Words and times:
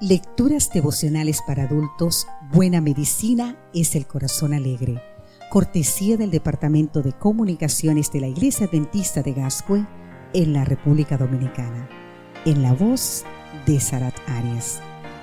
Lecturas 0.00 0.70
devocionales 0.70 1.40
para 1.44 1.64
adultos, 1.64 2.28
Buena 2.52 2.80
Medicina 2.80 3.56
es 3.74 3.96
el 3.96 4.06
Corazón 4.06 4.54
Alegre. 4.54 5.02
Cortesía 5.50 6.16
del 6.16 6.30
Departamento 6.30 7.02
de 7.02 7.14
Comunicaciones 7.14 8.12
de 8.12 8.20
la 8.20 8.28
Iglesia 8.28 8.66
Adventista 8.66 9.22
de 9.22 9.32
Gascue 9.32 9.84
en 10.34 10.52
la 10.52 10.64
República 10.64 11.18
Dominicana. 11.18 11.88
En 12.44 12.62
la 12.62 12.74
voz 12.74 13.24
de 13.66 13.80
Sarat 13.80 14.14
Arias. 14.28 14.80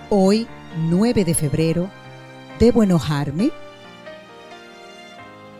Hoy, 0.10 0.46
9 0.90 1.24
de 1.24 1.34
febrero, 1.34 1.90
¿debo 2.60 2.84
enojarme? 2.84 3.52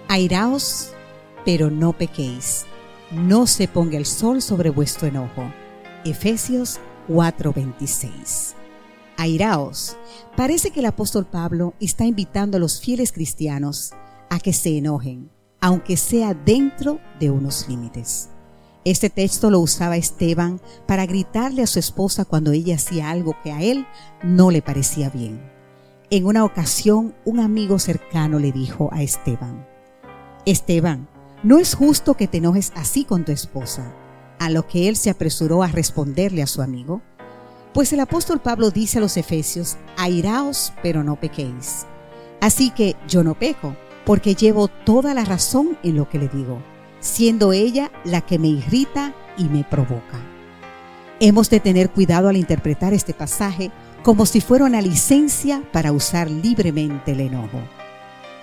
Airaos, 0.10 0.92
pero 1.46 1.72
no 1.72 1.94
pequéis. 1.94 2.66
No 3.12 3.48
se 3.48 3.70
ponga 3.70 3.98
el 3.98 4.06
sol 4.06 4.42
sobre 4.42 4.72
vuestro 4.72 5.08
enojo. 5.08 5.54
Efesios 6.04 6.82
4:26. 7.08 8.56
Airaos. 9.18 9.98
Parece 10.36 10.72
que 10.72 10.80
el 10.80 10.86
apóstol 10.86 11.26
Pablo 11.26 11.74
está 11.80 12.06
invitando 12.06 12.58
a 12.58 12.60
los 12.60 12.80
fieles 12.80 13.12
cristianos 13.12 13.94
a 14.30 14.40
que 14.40 14.54
se 14.54 14.78
enojen, 14.78 15.30
aunque 15.62 15.98
sea 15.98 16.34
dentro 16.34 17.00
de 17.20 17.30
unos 17.30 17.68
límites. 17.68 18.30
Este 18.84 19.10
texto 19.10 19.50
lo 19.50 19.60
usaba 19.60 19.98
Esteban 19.98 20.62
para 20.86 21.06
gritarle 21.06 21.64
a 21.64 21.68
su 21.68 21.80
esposa 21.80 22.24
cuando 22.24 22.52
ella 22.52 22.76
hacía 22.76 23.10
algo 23.10 23.36
que 23.44 23.52
a 23.52 23.62
él 23.62 23.88
no 24.24 24.52
le 24.52 24.62
parecía 24.62 25.10
bien. 25.10 25.42
En 26.12 26.28
una 26.28 26.44
ocasión, 26.44 27.16
un 27.26 27.40
amigo 27.40 27.80
cercano 27.80 28.38
le 28.38 28.52
dijo 28.52 28.90
a 28.92 29.02
Esteban, 29.02 29.68
Esteban, 30.46 31.08
no 31.42 31.58
es 31.58 31.74
justo 31.74 32.16
que 32.16 32.28
te 32.28 32.38
enojes 32.38 32.72
así 32.76 33.04
con 33.06 33.26
tu 33.26 33.32
esposa. 33.32 33.92
A 34.38 34.52
lo 34.52 34.68
que 34.68 34.88
él 34.88 34.96
se 34.96 35.10
apresuró 35.10 35.64
a 35.64 35.68
responderle 35.68 36.44
a 36.44 36.48
su 36.48 36.62
amigo, 36.62 37.02
pues 37.76 37.92
el 37.92 38.00
apóstol 38.00 38.40
Pablo 38.40 38.72
dice 38.72 39.00
a 39.00 39.02
los 39.02 39.18
efesios, 39.18 39.76
airaos, 39.98 40.72
pero 40.82 41.04
no 41.04 41.18
pequéis. 41.18 41.86
Así 42.40 42.70
que 42.70 42.96
yo 43.06 43.22
no 43.22 43.38
peco, 43.38 43.76
porque 44.06 44.34
llevo 44.34 44.70
toda 44.70 45.14
la 45.14 45.26
razón 45.26 45.78
en 45.84 45.98
lo 45.98 46.08
que 46.08 46.18
le 46.18 46.30
digo, 46.30 46.64
siendo 47.02 47.52
ella 47.52 47.92
la 48.06 48.22
que 48.22 48.40
me 48.40 48.48
irrita 48.48 49.14
y 49.38 49.44
me 49.50 49.66
provoca. 49.66 50.22
Hemos 51.20 51.50
de 51.50 51.60
tener 51.60 51.90
cuidado 51.90 52.30
al 52.30 52.38
interpretar 52.38 52.94
este 52.94 53.14
pasaje 53.14 53.72
como 54.04 54.26
si 54.26 54.40
fuera 54.40 54.64
una 54.64 54.82
licencia 54.82 55.62
para 55.74 55.92
usar 55.92 56.32
libremente 56.32 57.12
el 57.12 57.20
enojo. 57.20 57.60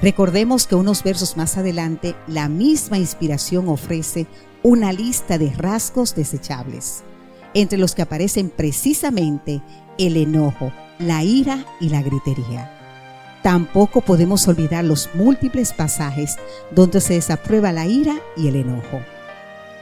Recordemos 0.03 0.67
que 0.67 0.75
unos 0.75 1.03
versos 1.03 1.39
más 1.39 1.57
adelante 1.57 2.15
la 2.27 2.51
misma 2.51 2.99
inspiración 2.99 3.69
ofrece 3.69 4.27
una 4.63 4.93
lista 4.93 5.39
de 5.39 5.55
rasgos 5.55 6.15
desechables 6.15 7.03
entre 7.55 7.79
los 7.79 7.95
que 7.95 8.03
aparecen 8.03 8.51
precisamente 8.51 9.63
el 9.99 10.17
enojo, 10.17 10.73
la 10.99 11.23
ira 11.25 11.65
y 11.81 11.89
la 11.89 12.03
gritería. 12.03 12.79
Tampoco 13.43 14.01
podemos 14.01 14.47
olvidar 14.47 14.85
los 14.85 15.11
múltiples 15.15 15.73
pasajes 15.73 16.37
donde 16.71 17.01
se 17.01 17.15
desaprueba 17.15 17.73
la 17.73 17.87
ira 17.87 18.15
y 18.37 18.49
el 18.49 18.57
enojo, 18.57 19.01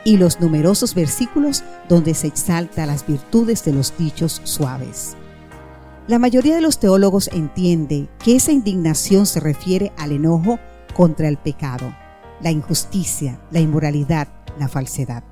y 0.04 0.16
los 0.16 0.40
numerosos 0.40 0.94
versículos 0.94 1.62
donde 1.88 2.14
se 2.14 2.26
exalta 2.26 2.86
las 2.86 3.06
virtudes 3.06 3.64
de 3.64 3.72
los 3.72 3.96
dichos 3.98 4.40
suaves. 4.44 5.16
La 6.08 6.18
mayoría 6.18 6.54
de 6.54 6.62
los 6.62 6.80
teólogos 6.80 7.28
entiende 7.32 8.08
que 8.24 8.34
esa 8.34 8.50
indignación 8.50 9.26
se 9.26 9.40
refiere 9.40 9.92
al 9.98 10.12
enojo 10.12 10.58
contra 10.94 11.28
el 11.28 11.36
pecado, 11.36 11.94
la 12.40 12.50
injusticia, 12.50 13.38
la 13.50 13.60
inmoralidad, 13.60 14.26
la 14.58 14.68
falsedad. 14.68 15.22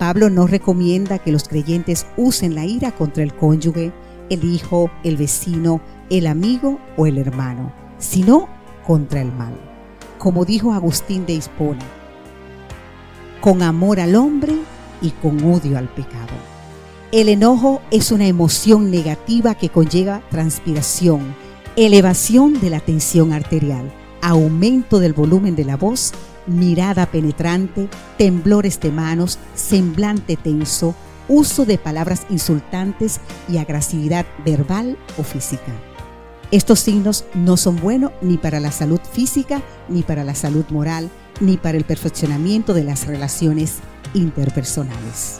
Pablo 0.00 0.30
no 0.30 0.46
recomienda 0.46 1.18
que 1.18 1.30
los 1.30 1.46
creyentes 1.46 2.06
usen 2.16 2.54
la 2.54 2.64
ira 2.64 2.90
contra 2.90 3.22
el 3.22 3.34
cónyuge, 3.34 3.92
el 4.30 4.44
hijo, 4.44 4.90
el 5.04 5.18
vecino, 5.18 5.82
el 6.08 6.26
amigo 6.26 6.80
o 6.96 7.04
el 7.04 7.18
hermano, 7.18 7.70
sino 7.98 8.48
contra 8.86 9.20
el 9.20 9.30
mal. 9.30 9.52
Como 10.16 10.46
dijo 10.46 10.72
Agustín 10.72 11.26
de 11.26 11.34
Hispona, 11.34 11.84
con 13.42 13.60
amor 13.60 14.00
al 14.00 14.16
hombre 14.16 14.54
y 15.02 15.10
con 15.10 15.44
odio 15.44 15.76
al 15.76 15.90
pecado. 15.90 16.32
El 17.12 17.28
enojo 17.28 17.82
es 17.90 18.10
una 18.10 18.26
emoción 18.26 18.90
negativa 18.90 19.54
que 19.54 19.68
conlleva 19.68 20.22
transpiración, 20.30 21.36
elevación 21.76 22.58
de 22.58 22.70
la 22.70 22.80
tensión 22.80 23.34
arterial, 23.34 23.92
aumento 24.22 24.98
del 24.98 25.12
volumen 25.12 25.56
de 25.56 25.66
la 25.66 25.76
voz 25.76 26.14
mirada 26.50 27.06
penetrante, 27.06 27.88
temblores 28.18 28.80
de 28.80 28.90
manos, 28.90 29.38
semblante 29.54 30.36
tenso, 30.36 30.94
uso 31.28 31.64
de 31.64 31.78
palabras 31.78 32.26
insultantes 32.28 33.20
y 33.48 33.58
agresividad 33.58 34.26
verbal 34.44 34.98
o 35.16 35.22
física. 35.22 35.72
Estos 36.50 36.80
signos 36.80 37.24
no 37.34 37.56
son 37.56 37.76
buenos 37.76 38.10
ni 38.20 38.36
para 38.36 38.58
la 38.58 38.72
salud 38.72 39.00
física, 39.12 39.62
ni 39.88 40.02
para 40.02 40.24
la 40.24 40.34
salud 40.34 40.64
moral, 40.70 41.08
ni 41.40 41.56
para 41.56 41.78
el 41.78 41.84
perfeccionamiento 41.84 42.74
de 42.74 42.82
las 42.82 43.06
relaciones 43.06 43.76
interpersonales. 44.14 45.38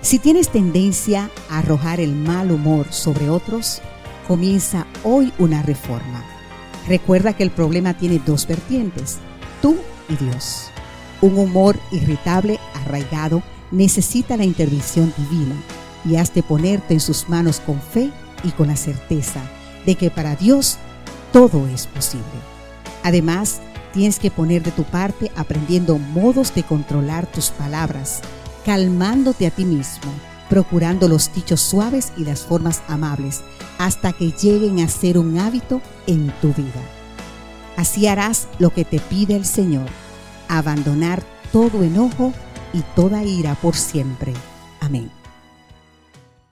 Si 0.00 0.18
tienes 0.18 0.48
tendencia 0.48 1.30
a 1.50 1.58
arrojar 1.58 2.00
el 2.00 2.14
mal 2.14 2.50
humor 2.50 2.86
sobre 2.90 3.28
otros, 3.28 3.82
comienza 4.26 4.86
hoy 5.02 5.32
una 5.38 5.62
reforma. 5.62 6.24
Recuerda 6.88 7.34
que 7.34 7.42
el 7.42 7.50
problema 7.50 7.94
tiene 7.94 8.20
dos 8.24 8.46
vertientes, 8.46 9.18
tú 9.60 9.76
Dios. 10.16 10.70
Un 11.20 11.38
humor 11.38 11.78
irritable, 11.90 12.58
arraigado, 12.74 13.42
necesita 13.70 14.36
la 14.36 14.44
intervención 14.44 15.12
divina 15.16 15.54
y 16.04 16.16
has 16.16 16.32
de 16.34 16.42
ponerte 16.42 16.94
en 16.94 17.00
sus 17.00 17.28
manos 17.28 17.60
con 17.60 17.80
fe 17.80 18.10
y 18.42 18.50
con 18.50 18.68
la 18.68 18.76
certeza 18.76 19.40
de 19.86 19.94
que 19.94 20.10
para 20.10 20.36
Dios 20.36 20.78
todo 21.32 21.66
es 21.68 21.86
posible. 21.86 22.24
Además, 23.02 23.60
tienes 23.92 24.18
que 24.18 24.30
poner 24.30 24.62
de 24.62 24.70
tu 24.70 24.84
parte 24.84 25.30
aprendiendo 25.36 25.98
modos 25.98 26.54
de 26.54 26.62
controlar 26.62 27.26
tus 27.26 27.50
palabras, 27.50 28.20
calmándote 28.64 29.46
a 29.46 29.50
ti 29.50 29.64
mismo, 29.64 30.12
procurando 30.48 31.08
los 31.08 31.32
dichos 31.32 31.60
suaves 31.60 32.12
y 32.16 32.24
las 32.24 32.42
formas 32.42 32.82
amables, 32.88 33.42
hasta 33.78 34.12
que 34.12 34.30
lleguen 34.32 34.80
a 34.80 34.88
ser 34.88 35.18
un 35.18 35.38
hábito 35.38 35.80
en 36.06 36.32
tu 36.40 36.52
vida. 36.54 36.82
Así 37.76 38.06
harás 38.06 38.46
lo 38.58 38.70
que 38.70 38.84
te 38.84 39.00
pide 39.00 39.34
el 39.34 39.44
Señor, 39.44 39.86
abandonar 40.48 41.22
todo 41.52 41.82
enojo 41.82 42.32
y 42.72 42.82
toda 42.96 43.22
ira 43.22 43.54
por 43.54 43.74
siempre. 43.76 44.32
Amén. 44.80 45.10